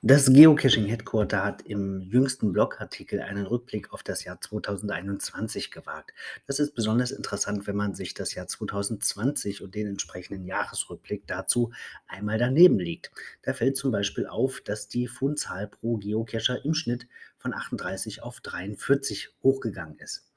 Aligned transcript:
Das 0.00 0.32
Geocaching 0.32 0.86
Headquarter 0.86 1.44
hat 1.44 1.62
im 1.62 2.00
jüngsten 2.00 2.52
Blogartikel 2.52 3.20
einen 3.20 3.46
Rückblick 3.46 3.92
auf 3.92 4.04
das 4.04 4.22
Jahr 4.22 4.40
2021 4.40 5.72
gewagt. 5.72 6.12
Das 6.46 6.60
ist 6.60 6.76
besonders 6.76 7.10
interessant, 7.10 7.66
wenn 7.66 7.74
man 7.74 7.94
sich 7.94 8.14
das 8.14 8.34
Jahr 8.34 8.46
2020 8.46 9.60
und 9.60 9.74
den 9.74 9.88
entsprechenden 9.88 10.46
Jahresrückblick 10.46 11.26
dazu 11.26 11.72
einmal 12.06 12.38
daneben 12.38 12.78
liegt. 12.78 13.10
Da 13.42 13.52
fällt 13.52 13.76
zum 13.76 13.90
Beispiel 13.90 14.28
auf, 14.28 14.60
dass 14.60 14.86
die 14.86 15.08
Fundzahl 15.08 15.66
pro 15.66 15.96
Geocacher 15.96 16.64
im 16.64 16.74
Schnitt 16.74 17.08
von 17.36 17.52
38 17.52 18.22
auf 18.22 18.40
43 18.40 19.30
hochgegangen 19.42 19.98
ist. 19.98 20.30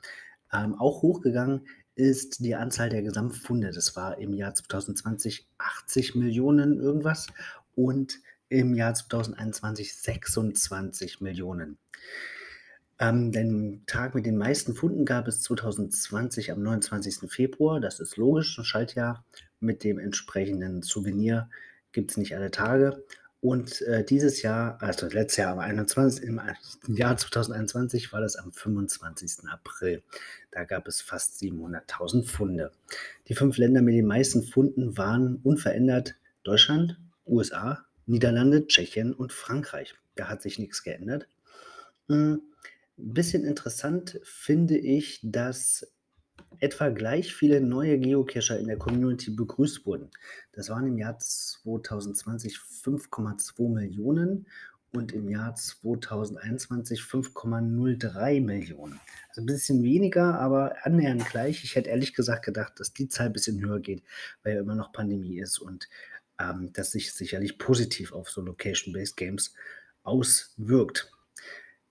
Ähm, 0.52 0.74
auch 0.74 1.02
hochgegangen 1.02 1.68
ist 1.96 2.44
die 2.44 2.55
Anzahl 2.55 2.89
der 2.89 3.02
Gesamtfunde. 3.02 3.71
Das 3.71 3.96
war 3.96 4.18
im 4.18 4.34
Jahr 4.34 4.54
2020 4.54 5.48
80 5.58 6.16
Millionen 6.16 6.80
irgendwas 6.80 7.27
und 7.76 8.20
im 8.50 8.73
Jahr 8.76 8.94
2021 8.94 9.95
26 9.95 11.22
Millionen. 11.22 11.77
Ähm, 13.00 13.31
den 13.31 13.84
Tag 13.88 14.14
mit 14.14 14.26
den 14.26 14.38
meisten 14.38 14.76
Funden 14.76 15.05
gab 15.05 15.27
es 15.27 15.41
2020 15.41 16.52
am 16.52 16.62
29. 16.62 17.31
Februar. 17.31 17.80
Das 17.80 18.00
ist 18.00 18.17
logisch, 18.17 18.58
ein 18.59 18.66
Schaltjahr. 18.66 19.26
Mit 19.59 19.84
dem 19.84 20.00
entsprechenden 20.00 20.81
Souvenir 20.84 21.50
gibt 21.92 22.12
es 22.12 22.17
nicht 22.17 22.36
alle 22.36 22.52
Tage. 22.52 23.03
Und 23.41 23.81
äh, 23.81 24.05
dieses 24.05 24.44
Jahr, 24.44 24.77
also 24.81 25.08
letztes 25.08 25.38
Jahr, 25.38 25.54
aber 25.54 25.62
21, 25.62 26.23
im 26.23 26.40
Jahr 26.95 27.18
2021 27.18 28.14
war 28.14 28.22
das 28.22 28.36
am 28.36 28.52
25. 28.52 29.50
April. 29.50 30.04
Da 30.52 30.64
gab 30.64 30.88
es 30.88 31.02
fast 31.02 31.41
700.000 31.41 32.27
Funde. 32.27 32.72
Die 33.27 33.34
fünf 33.34 33.58
Länder 33.58 33.81
mit 33.81 33.95
den 33.95 34.05
meisten 34.05 34.44
Funden 34.44 34.95
waren 34.95 35.38
unverändert 35.38 36.16
Deutschland, 36.44 37.00
USA, 37.26 37.84
Niederlande, 38.05 38.67
Tschechien 38.67 39.12
und 39.12 39.34
Frankreich. 39.34 39.95
Da 40.16 40.28
hat 40.28 40.44
sich 40.44 40.59
nichts 40.59 40.84
geändert. 40.84 41.28
Hm, 42.09 42.42
bisschen 42.97 43.44
interessant 43.44 44.19
finde 44.23 44.78
ich, 44.78 45.19
dass 45.23 45.92
etwa 46.59 46.89
gleich 46.89 47.34
viele 47.34 47.62
neue 47.62 47.97
Geocacher 47.97 48.59
in 48.59 48.67
der 48.67 48.78
Community 48.78 49.31
begrüßt 49.31 49.86
wurden. 49.86 50.12
Das 50.52 50.69
waren 50.69 50.86
im 50.86 50.97
Jahr 50.97 51.17
2020 51.64 52.58
5,2 52.58 53.70
Millionen 53.70 54.45
und 54.94 55.14
im 55.14 55.30
Jahr 55.30 55.56
2021 55.56 57.02
5,03 57.02 58.42
Millionen. 58.42 59.00
Also 59.30 59.42
ein 59.42 59.45
bisschen 59.45 59.84
weniger, 59.84 60.40
aber 60.40 60.76
annähernd 60.84 61.26
gleich. 61.30 61.64
Ich 61.64 61.76
hätte 61.76 61.90
ehrlich 61.90 62.14
gesagt 62.14 62.45
gedacht, 62.45 62.80
dass 62.80 62.94
die 62.94 63.08
Zahl 63.08 63.28
ein 63.28 63.34
bisschen 63.34 63.62
höher 63.62 63.80
geht, 63.80 64.03
weil 64.44 64.56
ja 64.56 64.62
immer 64.62 64.76
noch 64.76 64.92
Pandemie 64.92 65.40
ist 65.40 65.59
und 65.59 65.88
ähm, 66.40 66.72
das 66.73 66.92
sich 66.92 67.14
sicherlich 67.14 67.58
positiv 67.58 68.12
auf 68.12 68.30
so 68.30 68.42
Location-Based 68.42 69.16
Games 69.16 69.53
auswirkt. 70.03 71.12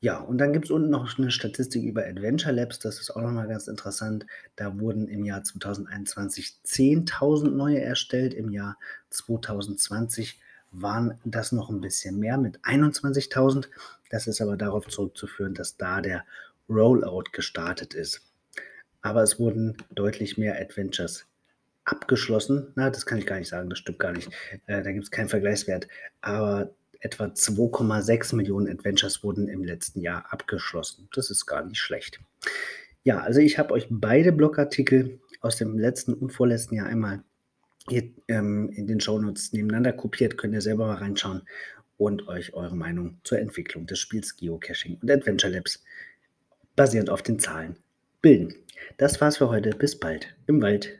Ja, 0.03 0.19
und 0.19 0.39
dann 0.39 0.55
gibt 0.55 0.65
es 0.65 0.71
unten 0.71 0.89
noch 0.89 1.19
eine 1.19 1.31
Statistik 1.31 1.83
über 1.83 2.07
Adventure 2.07 2.55
Labs, 2.55 2.79
das 2.79 3.01
ist 3.01 3.11
auch 3.11 3.21
nochmal 3.21 3.49
ganz 3.49 3.69
interessant. 3.69 4.27
Da 4.57 4.81
wurden 4.81 5.09
im 5.09 5.25
Jahr 5.25 5.45
2021 5.45 6.55
10.000 6.65 7.51
neue 7.51 7.81
erstellt, 7.81 8.33
im 8.33 8.49
Jahr 8.51 8.79
2020 9.11 10.41
waren 10.73 11.19
das 11.25 11.53
noch 11.53 11.69
ein 11.69 11.83
bisschen 11.83 12.19
mehr 12.19 12.39
mit 12.39 12.61
21.000. 12.61 13.67
Das 14.09 14.27
ist 14.27 14.41
aber 14.41 14.57
darauf 14.57 14.89
zurückzuführen, 14.89 15.53
dass 15.53 15.77
da 15.77 16.01
der 16.01 16.25
Rollout 16.69 17.25
gestartet 17.33 17.93
ist. 17.93 18.23
Aber 19.03 19.23
es 19.23 19.39
wurden 19.39 19.77
deutlich 19.91 20.39
mehr 20.39 20.59
Adventures 20.61 21.27
abgeschlossen. 21.85 22.73
Na, 22.75 22.89
das 22.89 23.05
kann 23.05 23.19
ich 23.19 23.27
gar 23.27 23.39
nicht 23.39 23.49
sagen, 23.49 23.69
das 23.69 23.79
stimmt 23.79 23.99
gar 23.99 24.13
nicht. 24.13 24.31
Äh, 24.67 24.83
da 24.83 24.93
gibt 24.93 25.05
es 25.05 25.11
keinen 25.11 25.29
Vergleichswert. 25.29 25.89
Aber 26.21 26.71
etwa 27.01 27.25
2,6 27.25 28.37
Millionen 28.37 28.69
Adventures 28.69 29.23
wurden 29.23 29.49
im 29.49 29.65
letzten 29.65 30.01
Jahr 30.01 30.33
abgeschlossen. 30.33 31.09
Das 31.15 31.31
ist 31.31 31.47
gar 31.47 31.65
nicht 31.65 31.79
schlecht. 31.79 32.21
Ja, 33.03 33.21
also 33.21 33.41
ich 33.41 33.59
habe 33.59 33.75
euch 33.75 33.87
beide 33.91 34.33
Blogartikel 34.33 35.19
aus 35.41 35.57
dem 35.57 35.79
letzten 35.79 36.15
und 36.15 36.33
vorletzten 36.33 36.75
Jahr 36.75 36.87
einmal 36.87 37.23
hier, 37.89 38.11
ähm, 38.29 38.71
in 38.71 38.87
den 38.87 39.01
Shownotes 39.01 39.53
nebeneinander 39.53 39.93
kopiert. 39.93 40.37
Könnt 40.37 40.55
ihr 40.55 40.61
selber 40.61 40.87
mal 40.87 40.97
reinschauen 40.97 41.43
und 41.97 42.29
euch 42.29 42.55
eure 42.55 42.77
Meinung 42.77 43.19
zur 43.25 43.39
Entwicklung 43.39 43.87
des 43.87 43.99
Spiels 43.99 44.37
Geocaching 44.37 44.99
und 45.01 45.11
Adventure 45.11 45.53
Labs 45.53 45.83
basierend 46.77 47.11
auf 47.11 47.23
den 47.23 47.39
Zahlen 47.39 47.77
bilden. 48.23 48.55
Das 48.99 49.21
war's 49.21 49.39
für 49.39 49.49
heute. 49.49 49.71
Bis 49.71 49.99
bald 49.99 50.35
im 50.47 50.63
Wald. 50.63 50.99